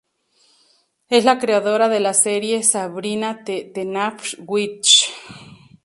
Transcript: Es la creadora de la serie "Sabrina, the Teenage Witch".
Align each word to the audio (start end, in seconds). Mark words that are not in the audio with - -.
Es 1.09 1.25
la 1.25 1.37
creadora 1.37 1.87
de 1.87 1.99
la 1.99 2.15
serie 2.15 2.63
"Sabrina, 2.63 3.43
the 3.43 3.65
Teenage 3.65 4.35
Witch". 4.47 5.11